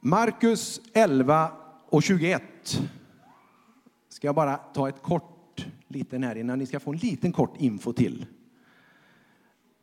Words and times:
Markus 0.00 0.80
11 0.92 1.52
och 1.88 2.02
21. 2.02 2.42
Ska 4.08 4.28
jag 4.28 4.34
bara 4.34 4.56
ta 4.56 4.88
ett 4.88 5.02
kort 5.02 5.66
liten 5.88 6.22
här 6.22 6.36
innan 6.36 6.58
ni 6.58 6.66
ska 6.66 6.80
få 6.80 6.92
en 6.92 6.98
liten 6.98 7.32
kort 7.32 7.54
info 7.58 7.92
till. 7.92 8.26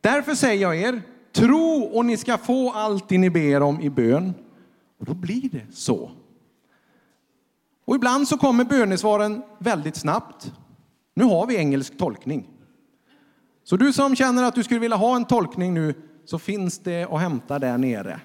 Därför 0.00 0.34
säger 0.34 0.62
jag 0.62 0.76
er, 0.76 1.02
tro 1.32 1.82
och 1.82 2.04
ni 2.04 2.16
ska 2.16 2.38
få 2.38 2.72
allt 2.72 3.10
ni 3.10 3.30
ber 3.30 3.62
om 3.62 3.80
i 3.80 3.90
bön. 3.90 4.34
Och 4.98 5.04
då 5.04 5.14
blir 5.14 5.48
det 5.50 5.66
så. 5.72 6.10
Och 7.84 7.94
ibland 7.94 8.28
så 8.28 8.38
kommer 8.38 8.64
bönesvaren 8.64 9.42
väldigt 9.58 9.96
snabbt. 9.96 10.52
Nu 11.14 11.24
har 11.24 11.46
vi 11.46 11.56
engelsk 11.56 11.98
tolkning. 11.98 12.48
Så 13.64 13.76
du 13.76 13.92
som 13.92 14.16
känner 14.16 14.44
att 14.44 14.54
du 14.54 14.64
skulle 14.64 14.80
vilja 14.80 14.96
ha 14.96 15.16
en 15.16 15.24
tolkning 15.24 15.74
nu, 15.74 15.94
så 16.24 16.38
finns 16.38 16.78
det 16.78 17.04
att 17.04 17.20
hämta 17.20 17.58
där 17.58 17.78
nere. 17.78 18.20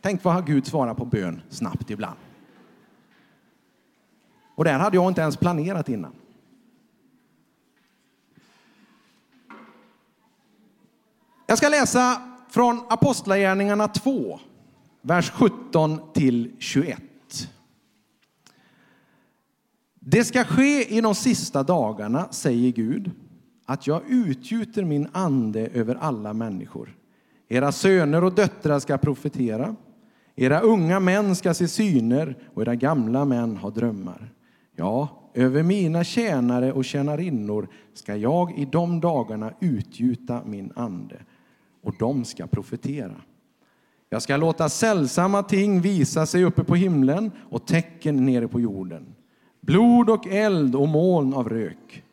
Tänk 0.00 0.24
vad 0.24 0.46
Gud 0.46 0.66
svarar 0.66 0.94
på 0.94 1.04
bön 1.04 1.42
snabbt 1.48 1.90
ibland. 1.90 2.16
Och 4.54 4.66
här 4.66 4.78
hade 4.78 4.96
jag 4.96 5.10
inte 5.10 5.20
ens 5.20 5.36
planerat 5.36 5.88
innan. 5.88 6.12
Jag 11.46 11.58
ska 11.58 11.68
läsa 11.68 12.22
från 12.48 12.80
Apostlagärningarna 12.88 13.88
2, 13.88 14.40
vers 15.02 15.30
17 15.30 16.00
till 16.14 16.56
21. 16.58 17.02
Det 19.94 20.24
ska 20.24 20.44
ske 20.44 20.96
i 20.96 21.00
de 21.00 21.14
sista 21.14 21.62
dagarna, 21.62 22.28
säger 22.30 22.72
Gud, 22.72 23.10
att 23.66 23.86
jag 23.86 24.02
utgjuter 24.08 24.84
min 24.84 25.08
ande 25.12 25.66
över 25.66 25.94
alla 25.94 26.32
människor. 26.32 26.96
Era 27.48 27.72
söner 27.72 28.24
och 28.24 28.32
döttrar 28.32 28.78
ska 28.78 28.98
profetera. 28.98 29.76
Era 30.36 30.60
unga 30.60 31.00
män 31.00 31.36
ska 31.36 31.54
se 31.54 31.68
syner 31.68 32.36
och 32.54 32.62
era 32.62 32.74
gamla 32.74 33.24
män 33.24 33.56
ha 33.56 33.70
drömmar. 33.70 34.32
Ja, 34.76 35.08
över 35.34 35.62
mina 35.62 36.04
tjänare 36.04 36.72
och 36.72 36.84
tjänarinnor 36.84 37.68
ska 37.94 38.16
jag 38.16 38.58
i 38.58 38.64
de 38.64 39.00
dagarna 39.00 39.52
utgjuta 39.60 40.40
min 40.44 40.72
ande 40.76 41.16
och 41.82 41.94
de 41.98 42.24
ska 42.24 42.46
profetera. 42.46 43.16
Jag 44.08 44.22
ska 44.22 44.36
låta 44.36 44.68
sällsamma 44.68 45.42
ting 45.42 45.80
visa 45.80 46.26
sig 46.26 46.44
uppe 46.44 46.64
på 46.64 46.74
himlen 46.74 47.30
och 47.50 47.66
tecken 47.66 48.26
nere 48.26 48.48
på 48.48 48.60
jorden. 48.60 49.14
Blod 49.60 50.10
och 50.10 50.26
eld 50.26 50.74
och 50.74 50.88
moln 50.88 51.34
av 51.34 51.48
rök. 51.48 52.04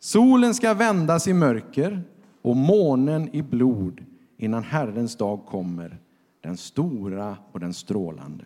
Solen 0.00 0.54
ska 0.54 0.74
vändas 0.74 1.28
i 1.28 1.32
mörker 1.32 2.02
och 2.42 2.56
månen 2.56 3.28
i 3.32 3.42
blod 3.42 4.04
innan 4.36 4.62
Herrens 4.62 5.16
dag 5.16 5.46
kommer, 5.46 5.98
den 6.42 6.56
stora 6.56 7.36
och 7.52 7.60
den 7.60 7.74
strålande. 7.74 8.44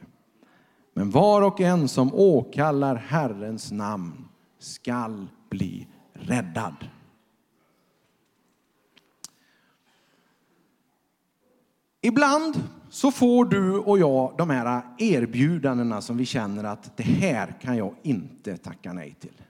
Men 0.95 1.11
var 1.11 1.43
och 1.43 1.61
en 1.61 1.89
som 1.89 2.15
åkallar 2.15 2.97
Herrens 2.97 3.73
namn 3.73 4.29
skall 4.59 5.27
bli 5.51 5.87
räddad. 6.13 6.75
Ibland 12.01 12.63
så 12.91 13.11
får 13.11 13.45
du 13.45 13.79
och 13.79 13.99
jag 13.99 14.35
de 14.39 14.51
här 14.51 14.83
erbjudandena 14.99 16.01
som 16.01 16.17
vi 16.17 16.27
känner 16.27 16.65
att 16.65 16.97
det 16.97 17.03
här 17.03 17.55
kan 17.61 17.77
jag 17.77 17.95
inte 18.03 18.57
tacka 18.57 18.93
nej 18.93 19.17
till. 19.21 19.43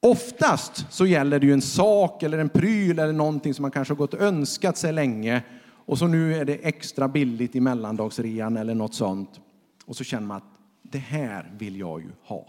Oftast 0.00 0.86
så 0.90 1.06
gäller 1.06 1.40
det 1.40 1.46
ju 1.46 1.52
en 1.52 1.62
sak 1.62 2.22
eller 2.22 2.38
en 2.38 2.48
pryl 2.48 2.98
eller 2.98 3.12
någonting 3.12 3.54
som 3.54 3.62
man 3.62 3.70
kanske 3.70 3.94
har 3.94 3.98
gått 3.98 4.14
och 4.14 4.20
önskat 4.20 4.76
sig 4.76 4.92
länge 4.92 5.42
och 5.88 5.98
så 5.98 6.06
nu 6.06 6.34
är 6.34 6.44
det 6.44 6.54
extra 6.54 7.08
billigt 7.08 7.56
i 7.56 7.60
mellandagsrean 7.60 8.56
eller 8.56 8.74
något 8.74 8.94
sånt. 8.94 9.40
Och 9.84 9.96
så 9.96 10.04
känner 10.04 10.26
man 10.26 10.36
att 10.36 10.58
det 10.82 10.98
här 10.98 11.52
vill 11.58 11.76
jag 11.76 12.00
ju 12.00 12.10
ha. 12.22 12.46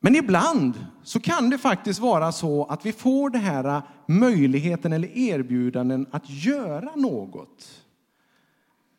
Men 0.00 0.16
ibland 0.16 0.86
så 1.02 1.20
kan 1.20 1.50
det 1.50 1.58
faktiskt 1.58 2.00
vara 2.00 2.32
så 2.32 2.64
att 2.64 2.86
vi 2.86 2.92
får 2.92 3.30
den 3.30 3.40
här 3.40 3.64
äh, 3.64 3.82
möjligheten 4.06 4.92
eller 4.92 5.18
erbjudanden 5.18 6.06
att 6.10 6.30
göra 6.30 6.96
något. 6.96 7.84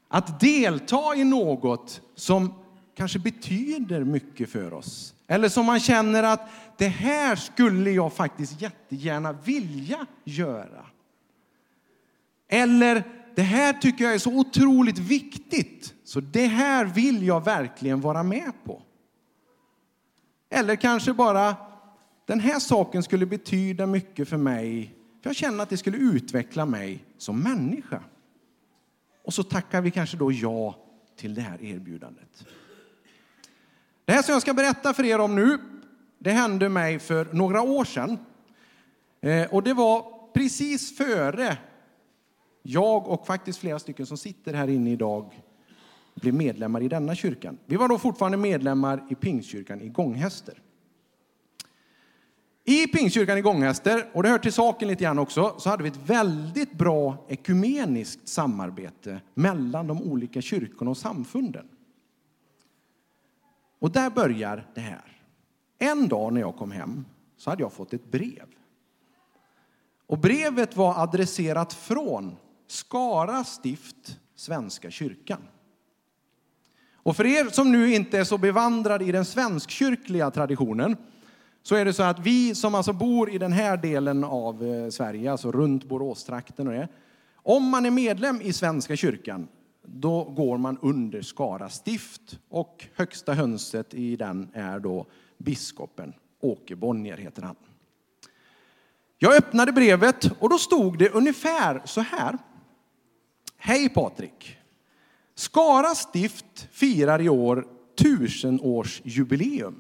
Att 0.08 0.40
delta 0.40 1.16
i 1.16 1.24
något 1.24 2.02
som 2.16 2.54
kanske 2.96 3.20
betyder 3.20 4.04
mycket 4.04 4.50
för 4.50 4.74
oss. 4.74 5.14
Eller 5.28 5.50
som 5.50 5.66
man 5.66 5.80
känner 5.80 6.24
att 6.24 6.50
det 6.78 6.88
här 6.88 7.36
skulle 7.36 7.92
jag 7.92 8.14
faktiskt 8.14 8.62
jättegärna 8.62 9.32
vilja 9.32 10.06
göra. 10.24 10.86
Eller 12.50 13.04
det 13.36 13.42
här 13.42 13.74
tycker 13.74 14.04
jag 14.04 14.14
är 14.14 14.20
så 14.20 14.40
otroligt 14.40 14.98
viktigt 14.98 15.94
så 16.04 16.20
det 16.20 16.48
här 16.48 16.86
vill 16.86 17.26
jag 17.26 17.46
verkligen 17.46 18.02
vara 18.02 18.24
med 18.24 18.52
på. 18.64 18.82
Eller 20.50 20.76
kanske 20.76 21.14
bara 21.14 21.56
den 22.26 22.40
här 22.40 22.60
saken 22.60 23.04
skulle 23.04 23.26
betyda 23.26 23.86
mycket 23.86 24.30
för 24.30 24.38
mig 24.38 24.96
för 25.22 25.30
jag 25.30 25.36
känner 25.36 25.64
att 25.64 25.70
det 25.70 25.78
skulle 25.78 25.98
utveckla 25.98 26.66
mig 26.66 27.04
som 27.18 27.40
människa. 27.40 28.04
Och 29.24 29.34
så 29.34 29.44
tackar 29.44 29.82
vi 29.82 29.92
kanske 29.92 30.18
då 30.18 30.32
ja 30.32 30.76
till 31.16 31.36
det 31.36 31.42
här 31.42 31.64
erbjudandet. 31.64 32.46
Det 34.06 34.12
här 34.12 34.22
som 34.22 34.34
jag 34.34 34.42
ska 34.42 34.54
berätta 34.54 34.94
för 34.94 35.04
er 35.04 35.20
om 35.20 35.36
nu, 35.36 35.58
det 36.20 36.32
hände 36.32 36.70
mig 36.70 37.00
för 37.00 37.26
några 37.34 37.62
år 37.62 37.86
sedan. 37.86 38.18
Eh, 39.22 39.54
och 39.54 39.64
det 39.64 39.74
var 39.74 40.06
precis 40.34 40.98
före 40.98 41.58
jag 42.70 43.08
och 43.08 43.28
faktiskt 43.28 43.60
flera 43.60 43.80
stycken 43.80 44.06
som 44.06 44.18
sitter 44.18 44.54
här 44.54 44.68
inne 44.68 44.92
idag 44.92 45.42
blev 46.16 46.34
medlemmar 46.34 46.82
i 46.82 46.88
denna 46.88 47.16
kyrkan. 47.16 47.58
Vi 47.66 47.76
var 47.76 47.88
då 47.90 47.98
fortfarande 47.98 48.38
medlemmar 48.38 49.06
i 49.10 49.16
Pingstkyrkan 49.16 49.82
i 49.82 49.90
Gånghäster. 49.90 50.62
I 52.64 52.88
Pingstkyrkan 52.88 53.38
i 53.38 53.42
Gånghäster, 53.42 54.10
och 54.14 54.24
det 54.24 54.30
hör 54.30 54.38
till 54.38 54.54
saken 54.54 54.88
lite 54.88 55.04
grann 55.04 55.20
också, 55.20 55.56
så 55.58 55.70
hade 55.70 55.84
vi 55.84 55.90
ett 55.90 56.10
väldigt 56.10 56.74
bra 56.74 57.26
ekumeniskt 57.28 58.28
samarbete 58.28 59.22
mellan 59.34 59.88
de 59.88 60.02
olika 60.02 60.42
kyrkorna 60.42 60.92
och 60.92 60.98
samfunden. 60.98 61.68
Och 63.80 63.92
där 63.92 64.10
börjar 64.10 64.68
det 64.76 64.82
här. 64.82 65.22
En 65.78 66.08
dag 66.08 66.34
när 66.34 66.42
jag 66.42 66.56
kom 66.56 66.72
hem 66.72 67.06
så 67.38 67.50
hade 67.50 67.64
jag 67.64 67.74
fått 67.74 67.94
ett 67.94 68.12
brev. 68.12 68.46
Och 70.08 70.18
brevet 70.18 70.78
var 70.78 71.04
adresserat 71.04 71.74
från 71.74 72.36
Skara 72.72 73.44
stift, 73.44 74.20
Svenska 74.36 74.92
kyrkan. 74.92 75.42
Och 76.94 77.16
för 77.16 77.26
er 77.26 77.46
som 77.46 77.72
nu 77.72 77.94
inte 77.94 78.18
är 78.18 78.24
så 78.24 78.38
bevandrade 78.38 79.06
i 79.06 79.12
den 79.12 79.26
svenskkyrkliga 79.26 80.32
traditionen 80.32 80.98
så 81.64 81.76
är 81.76 81.86
det 81.86 81.94
så 81.94 82.04
att 82.04 82.20
vi 82.20 82.56
som 82.56 82.76
alltså 82.76 82.94
bor 82.94 83.30
i 83.30 83.38
den 83.38 83.52
här 83.52 83.78
delen 83.78 84.24
av 84.24 84.64
eh, 84.66 84.90
Sverige, 84.90 85.32
alltså 85.32 85.52
runt 85.52 85.86
Boråstrakten 85.86 86.68
och 86.68 86.74
det, 86.74 86.88
om 87.36 87.70
man 87.70 87.86
är 87.86 87.92
medlem 87.92 88.42
i 88.42 88.54
Svenska 88.54 88.96
kyrkan, 88.96 89.48
då 89.84 90.24
går 90.24 90.58
man 90.58 90.78
under 90.82 91.22
Skara 91.22 91.70
stift 91.70 92.40
och 92.50 92.88
högsta 92.96 93.34
hönset 93.34 93.94
i 93.94 94.16
den 94.16 94.50
är 94.54 94.80
då 94.80 95.06
biskopen 95.38 96.14
Åke 96.40 96.76
Bonnier 96.76 97.18
heter 97.18 97.42
han. 97.42 97.56
Jag 99.18 99.36
öppnade 99.36 99.72
brevet 99.72 100.32
och 100.40 100.50
då 100.50 100.58
stod 100.58 100.98
det 100.98 101.10
ungefär 101.10 101.82
så 101.86 102.02
här. 102.02 102.38
Hej 103.62 103.90
Patrik! 103.90 104.58
Skara 105.36 105.96
stift 105.96 106.68
firar 106.72 107.22
i 107.22 107.30
år 107.30 107.68
tusenårsjubileum. 107.98 109.76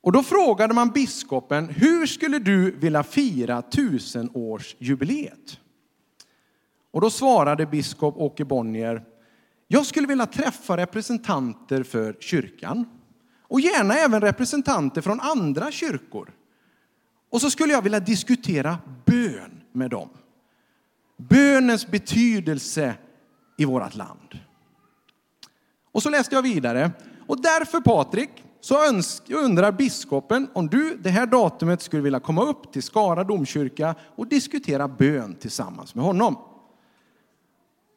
Och 0.00 0.12
då 0.12 0.22
frågade 0.22 0.74
man 0.74 0.90
biskopen, 0.90 1.68
hur 1.68 2.06
skulle 2.06 2.38
du 2.38 2.70
vilja 2.70 3.02
fira 3.02 3.62
tusenårsjubileet? 3.62 5.60
Och 6.90 7.00
då 7.00 7.10
svarade 7.10 7.66
biskop 7.66 8.16
Åke 8.16 8.44
Bonnier, 8.44 9.04
jag 9.66 9.86
skulle 9.86 10.06
vilja 10.06 10.26
träffa 10.26 10.76
representanter 10.76 11.82
för 11.82 12.16
kyrkan 12.20 12.84
och 13.42 13.60
gärna 13.60 13.94
även 13.94 14.20
representanter 14.20 15.00
från 15.00 15.20
andra 15.20 15.70
kyrkor. 15.70 16.32
Och 17.30 17.40
så 17.40 17.50
skulle 17.50 17.72
jag 17.72 17.82
vilja 17.82 18.00
diskutera 18.00 18.78
bön 19.04 19.60
med 19.72 19.90
dem. 19.90 20.08
Bönens 21.18 21.86
betydelse 21.86 22.94
i 23.56 23.64
vårt 23.64 23.94
land. 23.94 24.38
Och 25.92 26.02
så 26.02 26.10
läste 26.10 26.34
jag 26.34 26.42
vidare. 26.42 26.90
Och 27.26 27.42
därför 27.42 27.80
Patrik, 27.80 28.30
så 28.60 28.76
undrar 29.28 29.72
biskopen 29.72 30.48
om 30.52 30.68
du 30.68 30.96
det 30.96 31.10
här 31.10 31.26
datumet 31.26 31.82
skulle 31.82 32.02
vilja 32.02 32.20
komma 32.20 32.42
upp 32.42 32.72
till 32.72 32.82
Skara 32.82 33.24
domkyrka 33.24 33.94
och 34.16 34.26
diskutera 34.26 34.88
bön 34.88 35.34
tillsammans 35.34 35.94
med 35.94 36.04
honom. 36.04 36.36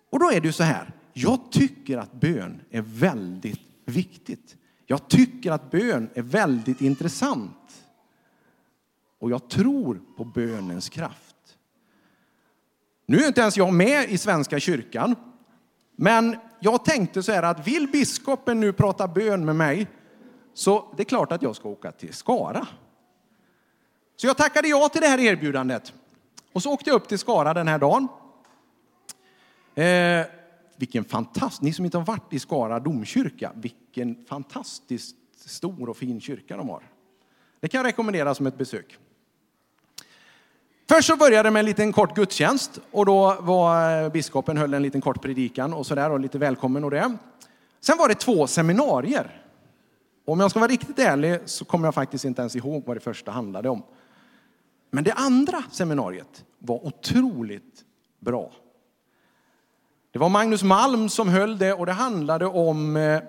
Och 0.09 0.19
då 0.19 0.31
är 0.31 0.41
det 0.41 0.47
ju 0.47 0.53
så 0.53 0.63
här, 0.63 0.93
jag 1.13 1.51
tycker 1.51 1.97
att 1.97 2.11
bön 2.11 2.61
är 2.69 2.81
väldigt 2.81 3.61
viktigt. 3.85 4.57
Jag 4.85 5.07
tycker 5.07 5.51
att 5.51 5.71
bön 5.71 6.09
är 6.13 6.21
väldigt 6.21 6.81
intressant. 6.81 7.85
Och 9.19 9.31
jag 9.31 9.49
tror 9.49 10.01
på 10.17 10.23
bönens 10.23 10.89
kraft. 10.89 11.30
Nu 13.11 13.17
är 13.17 13.27
inte 13.27 13.41
ens 13.41 13.57
jag 13.57 13.73
med 13.73 14.09
i 14.09 14.17
Svenska 14.17 14.59
kyrkan, 14.59 15.15
men 15.95 16.35
jag 16.59 16.85
tänkte 16.85 17.23
så 17.23 17.31
här 17.31 17.43
att 17.43 17.67
vill 17.67 17.87
biskopen 17.87 18.59
nu 18.59 18.73
prata 18.73 19.07
bön 19.07 19.45
med 19.45 19.55
mig, 19.55 19.87
så 20.53 20.93
det 20.97 21.03
är 21.03 21.05
klart 21.05 21.31
att 21.31 21.41
jag 21.41 21.55
ska 21.55 21.69
åka 21.69 21.91
till 21.91 22.13
Skara. 22.13 22.67
Så 24.15 24.27
jag 24.27 24.37
tackade 24.37 24.67
ja 24.67 24.89
till 24.89 25.01
det 25.01 25.07
här 25.07 25.19
erbjudandet. 25.19 25.93
Och 26.53 26.63
så 26.63 26.73
åkte 26.73 26.89
jag 26.89 26.95
upp 26.95 27.07
till 27.07 27.19
Skara 27.19 27.53
den 27.53 27.67
här 27.67 27.79
dagen. 27.79 28.07
Eh, 29.75 30.25
vilken 30.75 31.03
fantastisk, 31.03 31.61
ni 31.61 31.73
som 31.73 31.85
inte 31.85 31.97
har 31.97 32.05
varit 32.05 32.33
i 32.33 32.39
Skara 32.39 32.79
domkyrka, 32.79 33.51
vilken 33.55 34.25
fantastiskt 34.25 35.15
stor 35.35 35.89
och 35.89 35.97
fin 35.97 36.21
kyrka 36.21 36.57
de 36.57 36.69
har. 36.69 36.83
Det 37.59 37.67
kan 37.67 37.77
jag 37.77 37.85
rekommendera 37.85 38.35
som 38.35 38.47
ett 38.47 38.57
besök. 38.57 38.97
Först 40.95 41.07
så 41.07 41.15
började 41.15 41.47
det 41.47 41.51
med 41.51 41.59
en 41.59 41.65
liten 41.65 41.93
kort 41.93 42.15
gudstjänst 42.15 42.79
och 42.91 43.05
då 43.05 43.37
var 43.39 44.03
eh, 44.03 44.09
biskopen 44.09 44.57
höll 44.57 44.73
en 44.73 44.83
liten 44.83 45.01
kort 45.01 45.21
predikan 45.21 45.73
och 45.73 45.85
sådär 45.85 46.11
och 46.11 46.19
lite 46.19 46.37
välkommen 46.37 46.83
och 46.83 46.91
det. 46.91 47.17
Sen 47.79 47.97
var 47.97 48.07
det 48.07 48.15
två 48.15 48.47
seminarier. 48.47 49.43
Om 50.25 50.39
jag 50.39 50.51
ska 50.51 50.59
vara 50.59 50.71
riktigt 50.71 50.99
ärlig 50.99 51.39
så 51.45 51.65
kommer 51.65 51.87
jag 51.87 51.93
faktiskt 51.93 52.25
inte 52.25 52.41
ens 52.41 52.55
ihåg 52.55 52.83
vad 52.85 52.95
det 52.95 53.01
första 53.01 53.31
handlade 53.31 53.69
om. 53.69 53.83
Men 54.89 55.03
det 55.03 55.13
andra 55.13 55.63
seminariet 55.71 56.45
var 56.59 56.85
otroligt 56.85 57.85
bra. 58.19 58.51
Det 60.11 60.19
var 60.19 60.29
Magnus 60.29 60.63
Malm 60.63 61.09
som 61.09 61.29
höll 61.29 61.57
det 61.57 61.73
och 61.73 61.85
det 61.85 61.91
handlade 61.91 62.45
om 62.45 62.97
eh, 62.97 63.21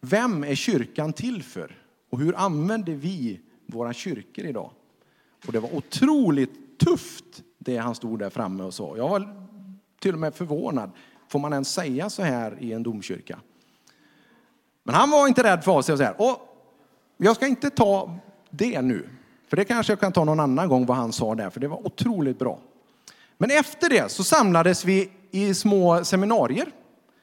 vem 0.00 0.44
är 0.44 0.54
kyrkan 0.54 1.12
till 1.12 1.42
för? 1.42 1.82
Och 2.10 2.18
hur 2.18 2.36
använder 2.36 2.92
vi 2.92 3.40
våra 3.66 3.92
kyrkor 3.92 4.44
idag? 4.44 4.70
Och 5.46 5.52
det 5.52 5.60
var 5.60 5.74
otroligt 5.74 6.78
tufft 6.78 7.42
det 7.58 7.76
han 7.76 7.94
stod 7.94 8.18
där 8.18 8.30
framme 8.30 8.62
och 8.62 8.74
sa. 8.74 8.96
Jag 8.96 9.08
var 9.08 9.48
till 10.00 10.12
och 10.12 10.20
med 10.20 10.34
förvånad. 10.34 10.90
Får 11.28 11.38
man 11.38 11.52
ens 11.52 11.72
säga 11.72 12.10
så 12.10 12.22
här 12.22 12.56
i 12.60 12.72
en 12.72 12.82
domkyrka? 12.82 13.38
Men 14.82 14.94
han 14.94 15.10
var 15.10 15.28
inte 15.28 15.42
rädd 15.42 15.64
för 15.64 15.82
sig 15.82 15.92
och 15.92 15.98
så 15.98 16.04
här. 16.04 16.14
Och 16.18 16.48
jag 17.16 17.36
ska 17.36 17.46
inte 17.46 17.70
ta 17.70 18.18
det 18.50 18.82
nu, 18.82 19.08
för 19.48 19.56
det 19.56 19.64
kanske 19.64 19.92
jag 19.92 20.00
kan 20.00 20.12
ta 20.12 20.24
någon 20.24 20.40
annan 20.40 20.68
gång 20.68 20.86
vad 20.86 20.96
han 20.96 21.12
sa 21.12 21.34
där, 21.34 21.50
för 21.50 21.60
det 21.60 21.68
var 21.68 21.86
otroligt 21.86 22.38
bra. 22.38 22.58
Men 23.38 23.50
efter 23.50 23.88
det 23.88 24.10
så 24.10 24.24
samlades 24.24 24.84
vi 24.84 25.10
i 25.30 25.54
små 25.54 26.04
seminarier. 26.04 26.72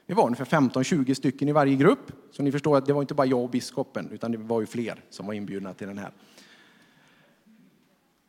Vi 0.05 0.13
var 0.13 0.23
ungefär 0.25 0.45
15-20 0.45 1.13
stycken 1.13 1.49
i 1.49 1.51
varje 1.51 1.75
grupp. 1.75 2.11
Så 2.31 2.43
ni 2.43 2.51
förstår 2.51 2.77
att 2.77 2.85
det 2.85 2.93
var 2.93 3.01
inte 3.01 3.13
bara 3.13 3.27
jag 3.27 3.43
och 3.43 3.49
biskopen, 3.49 4.09
utan 4.11 4.31
det 4.31 4.37
var 4.37 4.61
ju 4.61 4.67
fler 4.67 5.03
som 5.09 5.27
var 5.27 5.33
inbjudna 5.33 5.73
till 5.73 5.87
den 5.87 5.97
här. 5.97 6.11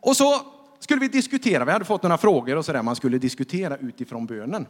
Och 0.06 0.16
så 0.16 0.40
skulle 0.78 1.00
vi 1.00 1.08
diskutera, 1.08 1.64
vi 1.64 1.72
hade 1.72 1.84
fått 1.84 2.02
några 2.02 2.18
frågor 2.18 2.56
och 2.56 2.64
sådär 2.64 2.82
man 2.82 2.96
skulle 2.96 3.18
diskutera 3.18 3.76
utifrån 3.76 4.26
bönen. 4.26 4.66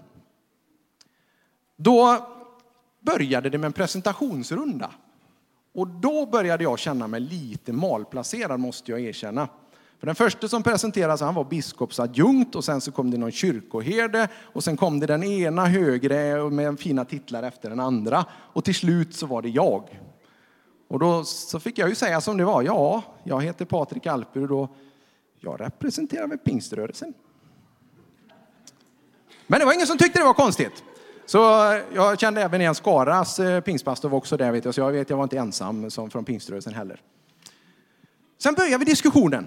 Då 1.77 2.27
började 3.00 3.50
det 3.50 3.59
med 3.59 3.67
en 3.67 3.73
presentationsrunda. 3.73 4.91
Och 5.75 5.88
då 5.88 6.27
började 6.27 6.65
jag 6.65 6.79
känna 6.79 7.06
mig 7.06 7.21
lite 7.21 7.73
malplacerad 7.73 8.61
måste 8.61 8.91
jag 8.91 9.00
erkänna. 9.00 9.49
För 9.99 10.06
den 10.06 10.15
första 10.15 10.49
som 10.49 10.62
presenterades 10.62 11.21
han 11.21 11.35
var 11.35 11.44
biskopsadjunkt 11.44 12.55
och 12.55 12.65
sen 12.65 12.81
så 12.81 12.93
kom 12.93 13.11
det 13.11 13.19
någon 13.19 13.33
kyrkoherde 13.33 14.29
och 14.43 14.65
sen 14.65 14.77
kom 14.77 15.00
det 15.00 15.06
den 15.06 15.25
ena 15.25 15.67
högre 15.67 16.50
med 16.50 16.81
fina 16.81 17.05
titlar 17.05 17.43
efter 17.43 17.71
den 17.71 17.81
andra 17.81 18.25
och 18.33 18.65
till 18.65 18.75
slut 18.75 19.15
så 19.15 19.27
var 19.27 19.43
det 19.43 19.49
jag. 19.49 20.00
Och 20.88 20.99
då 20.99 21.25
så 21.25 21.61
fick 21.61 21.79
jag 21.79 21.88
ju 21.88 21.94
säga 21.94 22.21
som 22.21 22.37
det 22.37 22.44
var. 22.44 22.62
Ja, 22.62 23.03
jag 23.25 23.43
heter 23.43 23.65
Patrik 23.65 24.06
Alperud 24.06 24.50
och 24.50 24.71
jag 25.46 25.60
representerar 25.60 26.26
väl 26.26 26.38
pingströrelsen. 26.38 27.14
Men 29.46 29.60
det 29.60 29.66
var 29.66 29.72
ingen 29.72 29.87
som 29.87 29.98
tyckte 29.98 30.19
det 30.19 30.25
var 30.25 30.34
konstigt. 30.34 30.84
Så 31.26 31.38
jag 31.94 32.20
kände 32.20 32.43
även 32.43 32.60
igen 32.60 32.75
Skaras 32.75 33.38
eh, 33.38 33.60
pingstpastor 33.60 34.08
var 34.08 34.19
också 34.19 34.37
där, 34.37 34.52
vet 34.52 34.64
jag, 34.64 34.75
så 34.75 34.81
jag 34.81 34.93
vet 34.93 35.10
jag 35.10 35.16
var 35.16 35.25
inte 35.25 35.38
ensam 35.38 35.90
som 35.90 36.10
från 36.10 36.25
pingströrelsen 36.25 36.75
heller. 36.75 37.00
Sen 38.38 38.54
började 38.54 38.78
vi 38.78 38.84
diskussionen. 38.84 39.46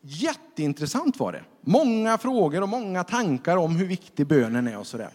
Jätteintressant 0.00 1.18
var 1.18 1.32
det. 1.32 1.44
Många 1.60 2.18
frågor 2.18 2.62
och 2.62 2.68
många 2.68 3.04
tankar 3.04 3.56
om 3.56 3.76
hur 3.76 3.86
viktig 3.86 4.26
bönen 4.26 4.68
är 4.68 4.78
och 4.78 4.86
sådär. 4.86 5.10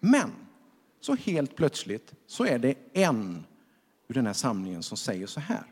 Men 0.00 0.32
så 1.00 1.14
helt 1.14 1.56
plötsligt 1.56 2.12
så 2.26 2.44
är 2.44 2.58
det 2.58 2.74
en 2.92 3.44
ur 4.08 4.14
den 4.14 4.26
här 4.26 4.32
samlingen 4.32 4.82
som 4.82 4.96
säger 4.96 5.26
så 5.26 5.40
här. 5.40 5.64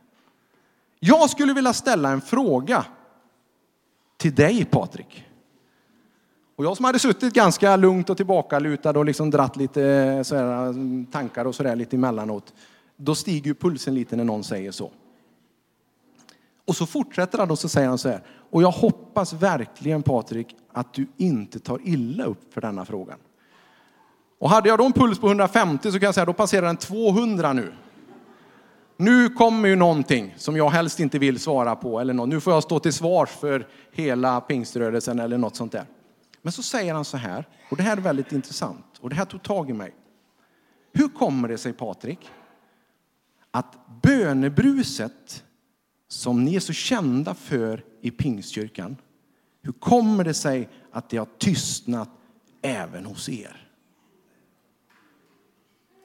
Jag 1.00 1.30
skulle 1.30 1.54
vilja 1.54 1.72
ställa 1.72 2.10
en 2.10 2.20
fråga 2.20 2.84
till 4.24 4.34
dig 4.34 4.64
Patrik. 4.64 5.24
Och 6.56 6.64
jag 6.64 6.76
som 6.76 6.84
hade 6.84 6.98
suttit 6.98 7.34
ganska 7.34 7.76
lugnt 7.76 8.10
och 8.10 8.16
tillbakalutad 8.16 8.98
och 8.98 9.04
liksom 9.04 9.30
dratt 9.30 9.56
lite 9.56 9.82
eh, 9.84 10.22
sådär, 10.22 10.66
eh, 10.66 10.74
tankar 11.12 11.44
och 11.44 11.54
sådär 11.54 11.76
lite 11.76 11.96
emellanåt. 11.96 12.54
Då 12.96 13.14
stiger 13.14 13.46
ju 13.46 13.54
pulsen 13.54 13.94
lite 13.94 14.16
när 14.16 14.24
någon 14.24 14.44
säger 14.44 14.70
så. 14.70 14.90
Och 16.64 16.76
så 16.76 16.86
fortsätter 16.86 17.38
han 17.38 17.50
och 17.50 17.58
så 17.58 17.68
säger 17.68 17.88
han 17.88 17.98
så 17.98 18.08
här. 18.08 18.22
Och 18.50 18.62
jag 18.62 18.70
hoppas 18.70 19.32
verkligen 19.32 20.02
Patrik 20.02 20.56
att 20.72 20.94
du 20.94 21.06
inte 21.16 21.58
tar 21.58 21.80
illa 21.84 22.24
upp 22.24 22.54
för 22.54 22.60
denna 22.60 22.84
frågan. 22.84 23.18
Och 24.38 24.50
hade 24.50 24.68
jag 24.68 24.78
då 24.78 24.84
en 24.86 24.92
puls 24.92 25.18
på 25.18 25.26
150 25.26 25.92
så 25.92 25.98
kan 25.98 26.06
jag 26.06 26.14
säga 26.14 26.24
då 26.24 26.32
passerar 26.32 26.66
den 26.66 26.76
200 26.76 27.52
nu. 27.52 27.72
Nu 28.96 29.28
kommer 29.28 29.68
ju 29.68 29.76
någonting 29.76 30.34
som 30.36 30.56
jag 30.56 30.70
helst 30.70 31.00
inte 31.00 31.18
vill 31.18 31.40
svara 31.40 31.76
på. 31.76 32.00
Eller 32.00 32.14
något. 32.14 32.28
Nu 32.28 32.40
får 32.40 32.52
jag 32.52 32.62
stå 32.62 32.78
till 32.78 32.92
svars 32.92 33.30
för 33.30 33.68
hela 33.92 34.40
pingströrelsen 34.40 35.20
eller 35.20 35.38
något 35.38 35.56
sånt 35.56 35.72
där. 35.72 35.86
Men 36.42 36.52
så 36.52 36.62
säger 36.62 36.94
han 36.94 37.04
så 37.04 37.16
här, 37.16 37.48
och 37.70 37.76
det 37.76 37.82
här 37.82 37.96
är 37.96 38.00
väldigt 38.00 38.32
intressant, 38.32 38.98
och 39.00 39.10
det 39.10 39.16
här 39.16 39.24
tog 39.24 39.42
tag 39.42 39.70
i 39.70 39.72
mig. 39.72 39.94
Hur 40.92 41.08
kommer 41.08 41.48
det 41.48 41.58
sig, 41.58 41.72
Patrik, 41.72 42.30
att 43.50 43.76
bönebruset 44.02 45.44
som 46.08 46.44
ni 46.44 46.56
är 46.56 46.60
så 46.60 46.72
kända 46.72 47.34
för 47.34 47.84
i 48.00 48.10
Pingstkyrkan, 48.10 48.96
hur 49.62 49.72
kommer 49.72 50.24
det 50.24 50.34
sig 50.34 50.68
att 50.92 51.10
det 51.10 51.16
har 51.16 51.28
tystnat 51.38 52.10
även 52.62 53.06
hos 53.06 53.28
er? 53.28 53.68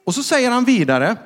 Och 0.06 0.14
så 0.14 0.22
säger 0.22 0.50
han 0.50 0.64
vidare, 0.64 1.16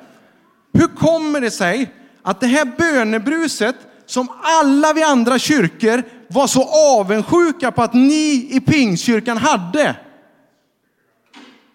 hur 0.75 0.87
kommer 0.87 1.41
det 1.41 1.51
sig 1.51 1.93
att 2.21 2.39
det 2.39 2.47
här 2.47 2.65
bönebruset 2.77 3.75
som 4.05 4.27
alla 4.43 4.93
vi 4.93 5.03
andra 5.03 5.39
kyrkor 5.39 6.03
var 6.27 6.47
så 6.47 6.63
avundsjuka 6.99 7.71
på 7.71 7.81
att 7.81 7.93
ni 7.93 8.47
i 8.51 8.59
Pingstkyrkan 8.59 9.37
hade. 9.37 9.95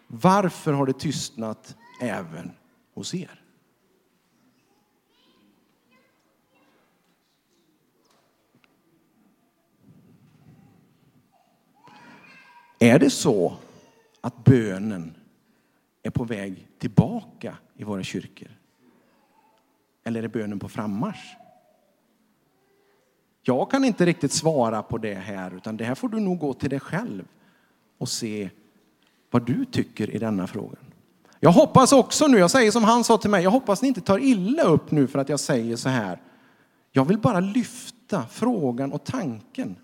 Varför 0.07 0.73
har 0.73 0.87
det 0.87 0.99
tystnat 0.99 1.77
även 2.01 2.53
hos 2.95 3.15
er? 3.15 3.41
Är 12.79 12.99
det 12.99 13.11
så 13.11 13.57
att 14.21 14.45
bönen 14.45 15.17
är 16.03 16.11
på 16.11 16.25
väg 16.25 16.69
tillbaka 16.79 17.59
i 17.77 17.85
våra 17.85 18.03
kyrkor? 18.03 18.60
Eller 20.05 20.23
är 20.23 20.29
bönen 20.29 20.59
på 20.59 20.69
frammarsch? 20.69 21.37
Jag 23.43 23.71
kan 23.71 23.85
inte 23.85 24.07
riktigt 24.07 24.33
svara 24.33 24.83
på 24.83 24.99
det 24.99 25.15
här, 25.15 25.57
utan 25.57 25.77
det 25.77 25.85
här 25.85 25.95
får 25.95 26.09
du 26.09 26.21
nog 26.21 26.39
gå 26.39 26.55
till 26.55 26.71
dig 26.71 26.81
själv 26.81 27.25
och 27.99 28.09
se 28.09 28.51
vad 29.31 29.47
du 29.47 29.65
tycker 29.65 30.11
i 30.11 30.19
denna 30.19 30.47
frågan. 30.47 30.85
Jag 31.41 31.51
hoppas 31.51 31.93
också 31.93 32.27
nu, 32.27 32.39
jag 32.39 32.51
säger 32.51 32.71
som 32.71 32.85
han 32.85 33.05
sa 33.05 33.19
till 33.19 33.31
mig, 33.31 33.43
jag 33.43 33.51
hoppas 33.51 33.83
ni 33.83 33.89
inte 33.89 34.01
tar 34.01 34.19
illa 34.19 34.63
upp 34.63 34.91
nu 34.91 35.07
för 35.07 35.19
att 35.19 35.29
jag 35.29 35.41
säger 35.41 35.77
så 35.77 35.89
här. 35.89 36.21
Jag 36.93 37.05
vill 37.05 37.19
bara 37.19 37.41
lyfta 37.41 38.27
frågan 38.31 38.93
och 38.93 39.05
tanken. 39.05 39.77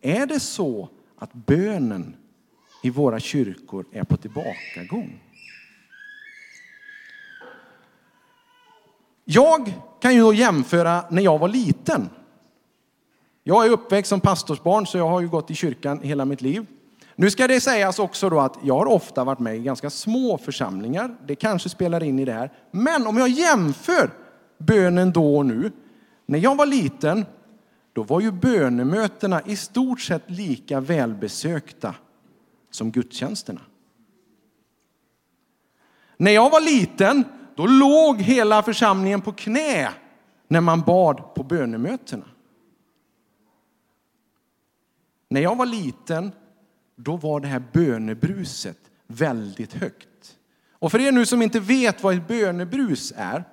Är 0.00 0.26
det 0.26 0.40
så 0.40 0.88
att 1.18 1.32
bönen 1.32 2.16
i 2.82 2.90
våra 2.90 3.20
kyrkor 3.20 3.86
är 3.92 4.04
på 4.04 4.16
tillbakagång? 4.16 5.20
Jag 9.30 9.72
kan 10.00 10.14
ju 10.14 10.20
då 10.20 10.34
jämföra 10.34 11.04
när 11.10 11.22
jag 11.22 11.38
var 11.38 11.48
liten. 11.48 12.08
Jag 13.44 13.66
är 13.66 13.70
uppväxt 13.70 14.08
som 14.08 14.20
pastorsbarn 14.20 14.86
så 14.86 14.98
jag 14.98 15.08
har 15.08 15.20
ju 15.20 15.28
gått 15.28 15.50
i 15.50 15.54
kyrkan 15.54 16.00
hela 16.02 16.24
mitt 16.24 16.40
liv. 16.40 16.66
Nu 17.14 17.30
ska 17.30 17.48
det 17.48 17.60
sägas 17.60 17.98
också 17.98 18.30
då 18.30 18.40
att 18.40 18.58
jag 18.62 18.78
har 18.78 18.86
ofta 18.86 19.24
varit 19.24 19.38
med 19.38 19.56
i 19.56 19.58
ganska 19.58 19.90
små 19.90 20.38
församlingar. 20.38 21.16
Det 21.26 21.34
kanske 21.34 21.68
spelar 21.68 22.02
in 22.02 22.18
i 22.18 22.24
det 22.24 22.32
här. 22.32 22.52
Men 22.70 23.06
om 23.06 23.16
jag 23.16 23.28
jämför 23.28 24.10
bönen 24.58 25.12
då 25.12 25.36
och 25.36 25.46
nu. 25.46 25.72
När 26.26 26.38
jag 26.38 26.56
var 26.56 26.66
liten, 26.66 27.26
då 27.92 28.02
var 28.02 28.20
ju 28.20 28.32
bönemötena 28.32 29.42
i 29.46 29.56
stort 29.56 30.00
sett 30.00 30.30
lika 30.30 30.80
välbesökta 30.80 31.94
som 32.70 32.90
gudstjänsterna. 32.90 33.60
När 36.16 36.30
jag 36.30 36.50
var 36.50 36.60
liten, 36.60 37.24
då 37.58 37.66
låg 37.66 38.20
hela 38.20 38.62
församlingen 38.62 39.20
på 39.20 39.32
knä 39.32 39.88
när 40.48 40.60
man 40.60 40.80
bad 40.80 41.34
på 41.34 41.42
bönemötena. 41.42 42.24
När 45.28 45.40
jag 45.40 45.56
var 45.56 45.66
liten, 45.66 46.32
då 46.96 47.16
var 47.16 47.40
det 47.40 47.48
här 47.48 47.62
bönebruset 47.72 48.78
väldigt 49.06 49.72
högt. 49.72 50.38
Och 50.72 50.90
för 50.92 51.00
er 51.00 51.12
nu 51.12 51.26
som 51.26 51.42
inte 51.42 51.60
vet 51.60 52.02
vad 52.02 52.14
ett 52.14 52.28
bönebrus 52.28 53.12
är, 53.16 53.44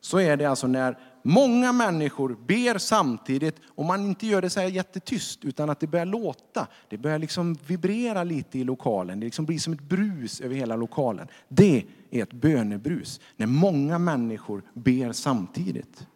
så 0.00 0.18
är 0.18 0.36
det 0.36 0.44
alltså 0.44 0.66
när 0.66 0.98
många 1.22 1.72
människor 1.72 2.36
ber 2.46 2.78
samtidigt 2.78 3.56
och 3.68 3.84
man 3.84 4.00
inte 4.04 4.26
gör 4.26 4.42
det 4.42 4.50
så 4.50 4.60
här 4.60 4.68
jättetyst 4.68 5.44
utan 5.44 5.70
att 5.70 5.80
det 5.80 5.86
börjar 5.86 6.06
låta. 6.06 6.66
Det 6.88 6.98
börjar 6.98 7.18
liksom 7.18 7.54
vibrera 7.66 8.24
lite 8.24 8.58
i 8.58 8.64
lokalen. 8.64 9.20
Det 9.20 9.26
liksom 9.26 9.46
blir 9.46 9.58
som 9.58 9.72
ett 9.72 9.80
brus 9.80 10.40
över 10.40 10.54
hela 10.54 10.76
lokalen. 10.76 11.28
Det 11.48 11.84
är 12.10 12.22
ett 12.22 12.32
bönebrus. 12.32 13.20
När 13.36 13.46
många 13.46 13.98
människor 13.98 14.62
ber 14.74 15.12
samtidigt. 15.12 16.06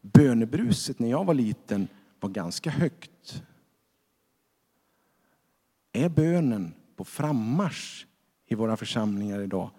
Bönebruset 0.00 0.98
när 0.98 1.10
jag 1.10 1.24
var 1.24 1.34
liten 1.34 1.88
var 2.20 2.30
ganska 2.30 2.70
högt. 2.70 3.42
Är 5.92 6.08
bönen 6.08 6.74
på 6.96 7.04
frammarsch 7.04 8.06
i 8.46 8.54
våra 8.54 8.76
församlingar 8.76 9.40
idag? 9.40 9.70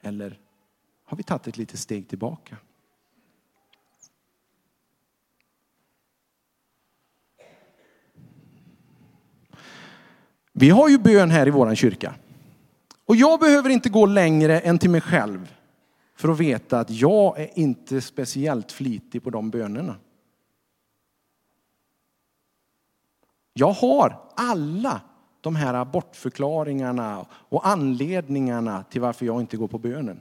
Eller 0.00 0.38
har 1.04 1.16
vi 1.16 1.22
tagit 1.22 1.46
ett 1.46 1.56
litet 1.56 1.80
steg 1.80 2.08
tillbaka? 2.08 2.56
Vi 10.52 10.70
har 10.70 10.88
ju 10.88 10.98
bön 10.98 11.30
här 11.30 11.46
i 11.46 11.50
vår 11.50 11.74
kyrka. 11.74 12.14
Och 13.06 13.16
jag 13.16 13.40
behöver 13.40 13.70
inte 13.70 13.88
gå 13.88 14.06
längre 14.06 14.60
än 14.60 14.78
till 14.78 14.90
mig 14.90 15.00
själv 15.00 15.54
för 16.14 16.28
att 16.28 16.40
veta 16.40 16.80
att 16.80 16.90
jag 16.90 17.40
är 17.40 17.58
inte 17.58 18.00
speciellt 18.00 18.72
flitig 18.72 19.24
på 19.24 19.30
de 19.30 19.50
bönerna. 19.50 19.96
Jag 23.52 23.72
har 23.72 24.20
alla 24.34 25.00
de 25.40 25.56
här 25.56 25.84
bortförklaringarna 25.84 27.26
och 27.30 27.66
anledningarna 27.66 28.82
till 28.82 29.00
varför 29.00 29.26
jag 29.26 29.40
inte 29.40 29.56
går 29.56 29.68
på 29.68 29.78
bönen. 29.78 30.20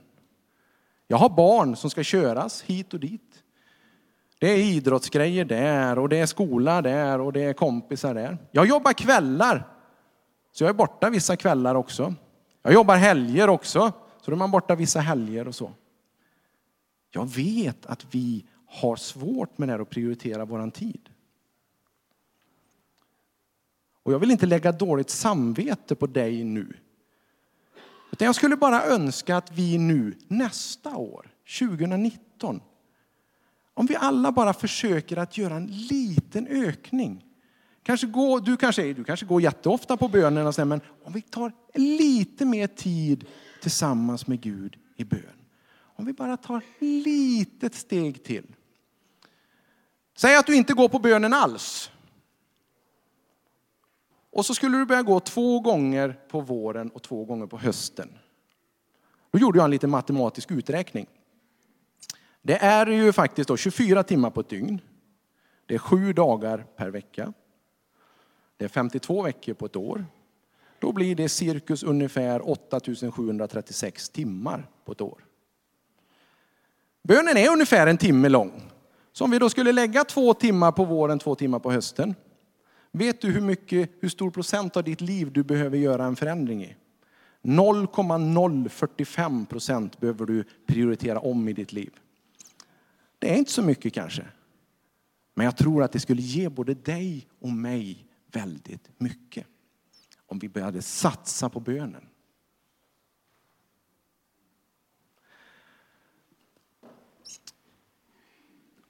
Jag 1.11 1.17
har 1.17 1.29
barn 1.29 1.75
som 1.75 1.89
ska 1.89 2.03
köras 2.03 2.61
hit 2.61 2.93
och 2.93 2.99
dit. 2.99 3.43
Det 4.39 4.47
är 4.47 4.57
idrottsgrejer 4.57 5.45
där 5.45 5.99
och 5.99 6.09
det 6.09 6.17
är 6.17 6.25
skola 6.25 6.81
där 6.81 7.21
och 7.21 7.33
det 7.33 7.41
är 7.41 7.53
kompisar 7.53 8.13
där. 8.13 8.37
Jag 8.51 8.67
jobbar 8.67 8.93
kvällar, 8.93 9.67
så 10.51 10.63
jag 10.63 10.69
är 10.69 10.73
borta 10.73 11.09
vissa 11.09 11.35
kvällar 11.35 11.75
också. 11.75 12.13
Jag 12.61 12.73
jobbar 12.73 12.95
helger 12.95 13.49
också, 13.49 13.91
så 14.21 14.31
då 14.31 14.35
är 14.35 14.37
man 14.37 14.51
borta 14.51 14.75
vissa 14.75 14.99
helger 14.99 15.47
och 15.47 15.55
så. 15.55 15.71
Jag 17.09 17.29
vet 17.29 17.85
att 17.85 18.05
vi 18.11 18.45
har 18.67 18.95
svårt 18.95 19.57
med 19.57 19.67
det 19.67 19.71
här 19.71 19.79
att 19.79 19.89
prioritera 19.89 20.45
våran 20.45 20.71
tid. 20.71 21.09
Och 24.03 24.13
jag 24.13 24.19
vill 24.19 24.31
inte 24.31 24.45
lägga 24.45 24.71
dåligt 24.71 25.09
samvete 25.09 25.95
på 25.95 26.07
dig 26.07 26.43
nu. 26.43 26.73
Utan 28.11 28.25
jag 28.25 28.35
skulle 28.35 28.55
bara 28.55 28.83
önska 28.83 29.37
att 29.37 29.51
vi 29.51 29.77
nu 29.77 30.17
nästa 30.27 30.95
år, 30.95 31.29
2019, 31.59 32.61
om 33.73 33.85
vi 33.85 33.95
alla 33.95 34.31
bara 34.31 34.53
försöker 34.53 35.17
att 35.17 35.37
göra 35.37 35.55
en 35.55 35.67
liten 35.67 36.47
ökning. 36.47 37.25
Kanske 37.83 38.07
gå, 38.07 38.39
du, 38.39 38.57
kanske, 38.57 38.93
du 38.93 39.03
kanske 39.03 39.25
går 39.25 39.41
jätteofta 39.41 39.97
på 39.97 40.07
bönen, 40.07 40.53
men 40.57 40.81
om 41.03 41.13
vi 41.13 41.21
tar 41.21 41.51
lite 41.73 42.45
mer 42.45 42.67
tid 42.67 43.25
tillsammans 43.61 44.27
med 44.27 44.41
Gud 44.41 44.77
i 44.97 45.03
bön. 45.03 45.21
Om 45.73 46.05
vi 46.05 46.13
bara 46.13 46.37
tar 46.37 46.57
ett 46.57 46.81
litet 46.81 47.75
steg 47.75 48.23
till. 48.23 48.55
Säg 50.17 50.35
att 50.35 50.45
du 50.45 50.55
inte 50.55 50.73
går 50.73 50.89
på 50.89 50.99
bönen 50.99 51.33
alls. 51.33 51.91
Och 54.31 54.45
så 54.45 54.53
skulle 54.53 54.77
du 54.77 54.85
börja 54.85 55.01
gå 55.01 55.19
två 55.19 55.59
gånger 55.59 56.19
på 56.27 56.41
våren 56.41 56.89
och 56.89 57.03
två 57.03 57.25
gånger 57.25 57.47
på 57.47 57.57
hösten. 57.57 58.17
Då 59.31 59.39
gjorde 59.39 59.59
jag 59.59 59.65
en 59.65 59.71
liten 59.71 59.89
matematisk 59.89 60.51
uträkning. 60.51 61.07
Det 62.41 62.57
är 62.57 62.87
ju 62.87 63.13
faktiskt 63.13 63.47
då 63.47 63.57
24 63.57 64.03
timmar 64.03 64.29
på 64.29 64.41
ett 64.41 64.49
dygn. 64.49 64.81
Det 65.65 65.73
är 65.73 65.79
sju 65.79 66.13
dagar 66.13 66.65
per 66.75 66.89
vecka. 66.89 67.33
Det 68.57 68.65
är 68.65 68.69
52 68.69 69.21
veckor 69.21 69.53
på 69.53 69.65
ett 69.65 69.75
år. 69.75 70.05
Då 70.79 70.91
blir 70.91 71.15
det 71.15 71.29
cirkus 71.29 71.83
ungefär 71.83 72.49
8736 72.49 74.09
timmar 74.09 74.69
på 74.85 74.91
ett 74.91 75.01
år. 75.01 75.25
Bönen 77.03 77.37
är 77.37 77.51
ungefär 77.51 77.87
en 77.87 77.97
timme 77.97 78.29
lång. 78.29 78.71
Så 79.11 79.23
om 79.23 79.31
vi 79.31 79.39
då 79.39 79.49
skulle 79.49 79.71
lägga 79.71 80.03
två 80.03 80.33
timmar 80.33 80.71
på 80.71 80.85
våren, 80.85 81.19
två 81.19 81.35
timmar 81.35 81.59
på 81.59 81.71
hösten, 81.71 82.15
Vet 82.91 83.21
du 83.21 83.31
hur, 83.31 83.41
mycket, 83.41 83.91
hur 83.99 84.09
stor 84.09 84.31
procent 84.31 84.77
av 84.77 84.83
ditt 84.83 85.01
liv 85.01 85.31
du 85.31 85.43
behöver 85.43 85.77
göra 85.77 86.05
en 86.05 86.15
förändring 86.15 86.63
i? 86.63 86.75
0,045 87.41 89.45
procent 89.45 89.99
behöver 89.99 90.25
du 90.25 90.43
prioritera 90.65 91.19
om 91.19 91.47
i 91.47 91.53
ditt 91.53 91.73
liv. 91.73 91.93
Det 93.19 93.33
är 93.33 93.37
inte 93.37 93.51
så 93.51 93.61
mycket 93.61 93.93
kanske. 93.93 94.25
Men 95.33 95.45
jag 95.45 95.57
tror 95.57 95.83
att 95.83 95.91
det 95.91 95.99
skulle 95.99 96.21
ge 96.21 96.49
både 96.49 96.73
dig 96.73 97.27
och 97.39 97.49
mig 97.49 98.07
väldigt 98.31 98.89
mycket. 98.97 99.47
Om 100.25 100.39
vi 100.39 100.49
började 100.49 100.81
satsa 100.81 101.49
på 101.49 101.59
bönen. 101.59 102.07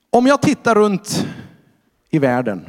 Om 0.10 0.28
jag 0.28 0.42
tittar 0.42 0.76
runt 0.76 1.28
i 2.10 2.20
världen 2.20 2.66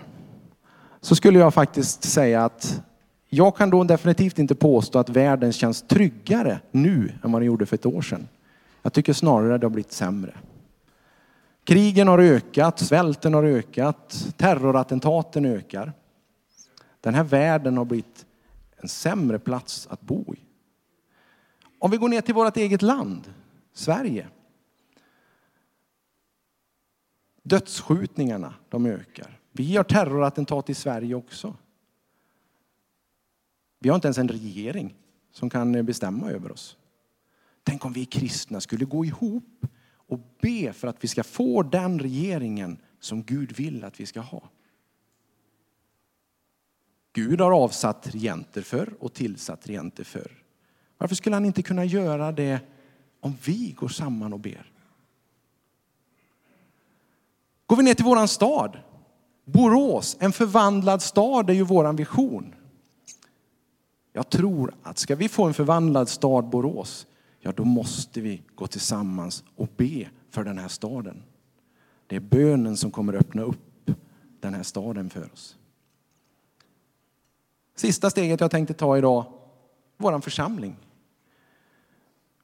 så 1.03 1.15
skulle 1.15 1.39
jag 1.39 1.55
faktiskt 1.55 2.05
säga 2.05 2.45
att 2.45 2.83
jag 3.29 3.57
kan 3.57 3.71
då 3.71 3.85
definitivt 3.85 4.39
inte 4.39 4.55
påstå 4.55 4.99
att 4.99 5.09
världen 5.09 5.53
känns 5.53 5.83
tryggare 5.83 6.61
nu 6.71 7.13
än 7.25 7.33
vad 7.33 7.41
den 7.41 7.47
gjorde 7.47 7.67
för 7.67 7.75
ett 7.75 7.87
år 7.87 8.03
sedan. 8.03 8.29
Jag 8.83 8.93
tycker 8.93 9.13
snarare 9.13 9.55
att 9.55 9.61
det 9.61 9.65
har 9.65 9.71
blivit 9.71 9.93
sämre. 9.93 10.35
Krigen 11.65 12.09
har 12.09 12.19
ökat, 12.19 12.79
svälten 12.79 13.35
har 13.35 13.45
ökat, 13.45 14.27
terrorattentaten 14.37 15.45
ökar. 15.45 15.93
Den 17.01 17.15
här 17.15 17.25
världen 17.25 17.77
har 17.77 17.85
blivit 17.85 18.27
en 18.77 18.89
sämre 18.89 19.39
plats 19.39 19.87
att 19.91 20.01
bo 20.01 20.35
i. 20.35 20.39
Om 21.79 21.91
vi 21.91 21.97
går 21.97 22.09
ner 22.09 22.21
till 22.21 22.35
vårt 22.35 22.57
eget 22.57 22.83
land, 22.83 23.33
Sverige. 23.73 24.27
Dödsskjutningarna, 27.43 28.55
de 28.69 28.87
ökar. 28.87 29.42
Vi 29.53 29.77
har 29.77 29.85
terrorattentat 29.85 30.71
i 30.71 30.75
Sverige 30.75 31.15
också. 31.15 31.57
Vi 33.79 33.89
har 33.89 33.95
inte 33.95 34.09
ens 34.09 34.19
en 34.19 34.29
regering 34.29 34.95
som 35.33 35.51
kan 35.51 35.87
bestämma 35.87 36.31
över 36.31 36.53
oss. 36.53 36.77
Tänk 37.63 37.85
om 37.85 37.93
vi 37.93 38.05
kristna 38.05 38.61
skulle 38.61 38.85
gå 38.85 39.05
ihop 39.05 39.67
och 39.95 40.21
be 40.41 40.73
för 40.73 40.89
att 40.89 41.05
vi 41.05 41.09
ska 41.09 41.23
få 41.25 41.63
den 41.63 41.99
regeringen 41.99 42.79
som 43.01 43.23
Gud 43.23 43.53
vill 43.53 43.85
att 43.85 44.01
vi 44.01 44.07
ska 44.07 44.21
ha. 44.21 44.51
Gud 47.13 47.41
har 47.41 47.53
avsatt 47.53 48.15
regenter 48.15 48.63
för 48.63 48.95
och 49.01 49.13
tillsatt 49.13 49.69
regenter 49.69 50.05
för. 50.05 50.45
Varför 50.99 51.15
skulle 51.15 51.37
han 51.37 51.45
inte 51.45 51.63
kunna 51.63 51.85
göra 51.85 52.33
det 52.33 52.61
om 53.21 53.37
vi 53.47 53.73
går 53.73 53.89
samman 53.89 54.33
och 54.33 54.41
ber? 54.41 54.73
Går 57.67 57.77
vi 57.77 57.83
ner 57.83 57.95
till 57.95 58.05
våran 58.05 58.29
stad 58.29 58.79
Borås, 59.45 60.17
en 60.21 60.33
förvandlad 60.33 61.03
stad 61.03 61.51
är 61.51 61.55
ju 61.55 61.63
våran 61.63 61.97
vision. 61.97 62.55
Jag 64.13 64.31
tror 64.31 64.75
att 64.83 64.99
ska 64.99 65.17
vi 65.17 65.29
få 65.29 65.45
en 65.45 65.55
förvandlad 65.55 66.09
stad 66.09 66.49
Borås, 66.49 67.07
ja 67.41 67.53
då 67.53 67.65
måste 67.65 68.21
vi 68.21 68.43
gå 68.55 68.67
tillsammans 68.67 69.45
och 69.57 69.69
be 69.77 70.09
för 70.31 70.45
den 70.45 70.59
här 70.59 70.69
staden. 70.69 71.23
Det 72.07 72.17
är 72.17 72.21
bönen 72.21 72.77
som 72.77 72.91
kommer 72.91 73.15
öppna 73.15 73.43
upp 73.43 73.91
den 74.41 74.55
här 74.55 74.63
staden 74.63 75.11
för 75.11 75.33
oss. 75.33 75.57
Sista 77.77 78.11
steget 78.11 78.41
jag 78.41 78.51
tänkte 78.51 78.75
ta 78.75 78.99
idag, 78.99 79.25
våran 79.97 80.23
församling. 80.23 80.77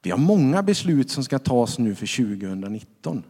Vi 0.03 0.11
har 0.11 0.19
många 0.19 0.63
beslut 0.63 1.11
som 1.11 1.25
ska 1.25 1.39
tas 1.39 1.79
nu 1.79 1.95
för 1.95 2.17
2019. 2.17 3.23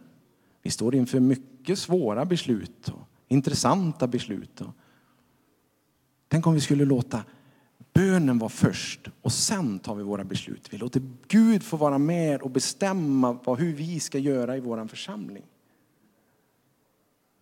Vi 0.61 0.71
står 0.71 0.95
inför 0.95 1.19
mycket 1.19 1.79
svåra 1.79 2.25
beslut 2.25 2.93
intressanta 3.29 4.07
beslut. 4.07 4.61
Tänk 6.27 6.47
om 6.47 6.53
vi 6.53 6.61
skulle 6.61 6.85
låta 6.85 7.23
bönen 7.93 8.39
vara 8.39 8.49
först 8.49 9.07
och 9.21 9.31
sen 9.31 9.79
tar 9.79 9.95
vi 9.95 10.03
våra 10.03 10.23
beslut. 10.23 10.73
Vi 10.73 10.77
låter 10.77 11.01
Gud 11.27 11.63
få 11.63 11.77
vara 11.77 11.97
med 11.97 12.41
och 12.41 12.51
bestämma 12.51 13.39
hur 13.57 13.73
vi 13.73 13.99
ska 13.99 14.17
göra 14.17 14.57
i 14.57 14.59
vår 14.59 14.87
församling. 14.87 15.43